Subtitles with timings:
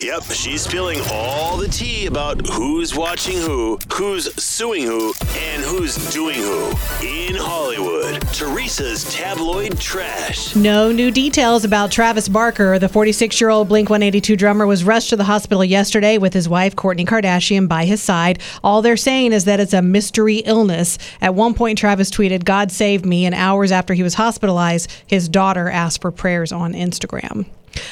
[0.00, 5.96] Yep, she's spilling all the tea about who's watching who, who's suing who, and who's
[6.12, 6.68] doing who.
[7.04, 10.54] In Hollywood, Teresa's tabloid trash.
[10.54, 12.78] No new details about Travis Barker.
[12.78, 16.48] The 46 year old Blink 182 drummer was rushed to the hospital yesterday with his
[16.48, 18.38] wife, Kourtney Kardashian, by his side.
[18.62, 20.96] All they're saying is that it's a mystery illness.
[21.20, 25.28] At one point, Travis tweeted, God save me, and hours after he was hospitalized, his
[25.28, 27.46] daughter asked for prayers on Instagram.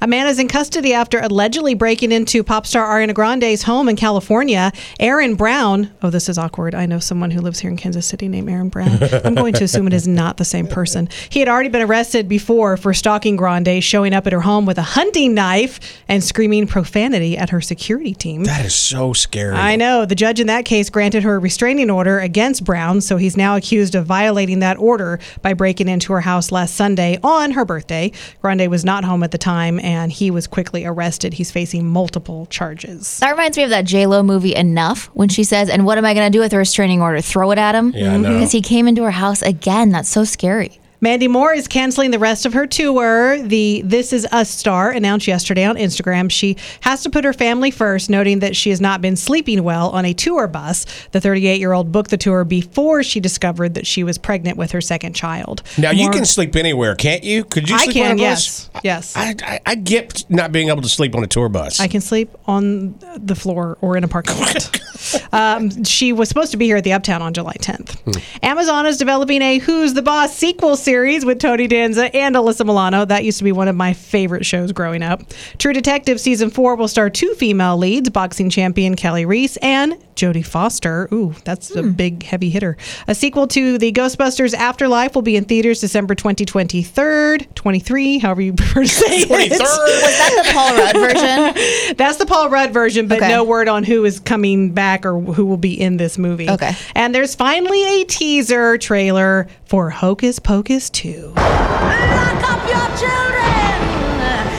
[0.00, 3.96] A man is in custody after allegedly breaking into pop star Ariana Grande's home in
[3.96, 4.72] California.
[5.00, 6.74] Aaron Brown, oh, this is awkward.
[6.74, 8.98] I know someone who lives here in Kansas City named Aaron Brown.
[9.24, 11.08] I'm going to assume it is not the same person.
[11.30, 14.78] He had already been arrested before for stalking Grande, showing up at her home with
[14.78, 18.44] a hunting knife and screaming profanity at her security team.
[18.44, 19.54] That is so scary.
[19.54, 20.04] I know.
[20.06, 23.56] The judge in that case granted her a restraining order against Brown, so he's now
[23.56, 28.10] accused of violating that order by breaking into her house last Sunday on her birthday.
[28.40, 31.34] Grande was not home at the time, and he was quickly arrested.
[31.34, 33.18] He's facing multiple charges.
[33.18, 36.04] That reminds me of that J Lo movie Enough when she says, "And what am
[36.04, 37.20] I going to do with a restraining order?
[37.20, 38.32] Throw it at him?" Yeah, I know.
[38.32, 39.90] Because he came into her house again.
[39.90, 40.80] That's so scary.
[41.00, 43.40] Mandy Moore is canceling the rest of her tour.
[43.40, 47.70] The This Is Us star announced yesterday on Instagram she has to put her family
[47.70, 50.86] first, noting that she has not been sleeping well on a tour bus.
[51.12, 54.72] The 38 year old booked the tour before she discovered that she was pregnant with
[54.72, 55.62] her second child.
[55.78, 57.44] Now you can sleep anywhere, can't you?
[57.44, 58.68] Could you I can, on a bus?
[58.74, 58.80] yes.
[58.82, 59.16] Yes.
[59.16, 61.78] I, I, I get not being able to sleep on a tour bus.
[61.78, 64.80] I can sleep on the floor or in a parking lot.
[65.32, 68.20] um, she was supposed to be here at the Uptown on July 10th.
[68.42, 73.04] Amazon is developing a Who's the Boss sequel series with Tony Danza and Alyssa Milano.
[73.04, 75.22] That used to be one of my favorite shows growing up.
[75.58, 80.44] True Detective season four will star two female leads boxing champion Kali Reis and Jodie
[80.44, 81.06] Foster.
[81.12, 81.90] Ooh, that's a hmm.
[81.90, 82.78] big, heavy hitter.
[83.06, 88.52] A sequel to the Ghostbusters Afterlife will be in theaters December 2023, 23, however you
[88.54, 89.28] prefer to say it.
[89.28, 89.58] 23rd.
[89.58, 91.96] Was that the Paul Rudd version?
[91.96, 93.28] That's the Paul Rudd version, but Okay.
[93.28, 96.48] no word on who is coming back or who will be in this movie.
[96.48, 96.72] Okay.
[96.94, 101.32] And there's finally a teaser trailer for Hocus Pocus 2.
[101.36, 103.76] Lock up your children!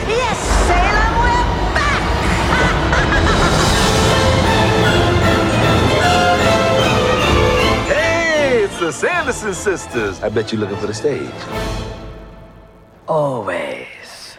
[0.08, 2.00] Yes, Salem, we're back!
[7.88, 10.20] Hey, it's the Sanderson sisters.
[10.22, 11.30] I bet you're looking for the stage.
[13.08, 13.86] Always.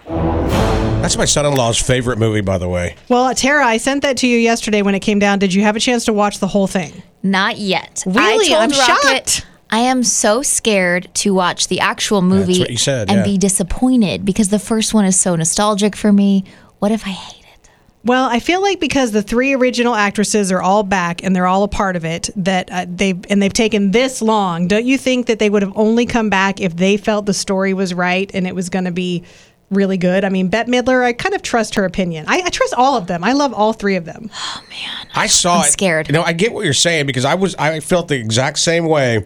[0.07, 2.95] That's my son-in-law's favorite movie, by the way.
[3.09, 5.39] Well, Tara, I sent that to you yesterday when it came down.
[5.39, 7.01] Did you have a chance to watch the whole thing?
[7.23, 8.03] Not yet.
[8.05, 8.53] Really?
[8.53, 9.45] I I'm Rocket, shocked.
[9.71, 13.23] I am so scared to watch the actual movie what you said, and yeah.
[13.23, 16.43] be disappointed because the first one is so nostalgic for me.
[16.79, 17.69] What if I hate it?
[18.03, 21.63] Well, I feel like because the three original actresses are all back and they're all
[21.63, 24.67] a part of it, that uh, they've and they've taken this long.
[24.67, 27.73] Don't you think that they would have only come back if they felt the story
[27.73, 29.23] was right and it was going to be
[29.69, 30.25] really good?
[30.25, 32.25] I mean, Bette Midler, I kind of trust her opinion.
[32.27, 33.23] I, I trust all of them.
[33.23, 34.31] I love all three of them.
[34.33, 35.71] Oh man, I saw I'm it.
[35.71, 36.07] scared.
[36.09, 38.85] You know, I get what you're saying because I was I felt the exact same
[38.85, 39.25] way,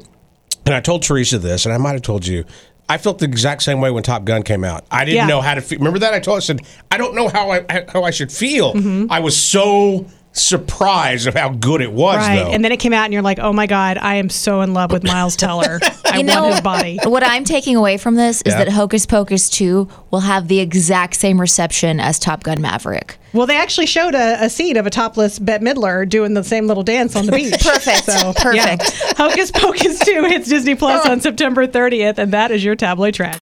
[0.65, 2.45] and I told Teresa this, and I might have told you.
[2.87, 4.85] I felt the exact same way when Top Gun came out.
[4.91, 5.25] I didn't Yeah.
[5.27, 5.79] know how to feel.
[5.79, 6.59] Remember that I told I said
[6.91, 8.73] I don't know how I how I should feel.
[8.75, 9.11] Mm-hmm.
[9.11, 12.35] I was so surprised of how good it was, Right.
[12.43, 12.51] though.
[12.51, 14.73] And then it came out and you're like, oh my God, I am so in
[14.73, 15.79] love with Miles Teller.
[16.05, 16.99] I You want his body.
[17.03, 18.65] what I'm taking away from this is Yeah.
[18.65, 23.17] that Hocus Pocus 2 will have the exact same reception as Top Gun Maverick.
[23.33, 26.67] Well, they actually showed a, a scene of a topless Bette Midler doing the same
[26.67, 27.51] little dance on the beach.
[27.61, 28.03] Perfect.
[28.05, 28.55] So, Perfect.
[28.55, 29.13] yeah.
[29.17, 31.11] Hocus Pocus 2 hits Disney Plus oh.
[31.11, 33.33] on September 30th, and that is your tabloid track.